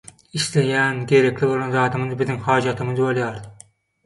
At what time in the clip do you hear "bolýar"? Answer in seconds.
3.05-3.39